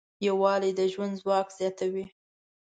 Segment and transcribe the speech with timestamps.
[0.27, 2.05] یووالی د ژوند ځواک زیاتوي.